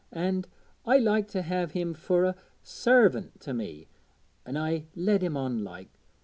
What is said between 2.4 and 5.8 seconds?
sarvint to me, an' I led him on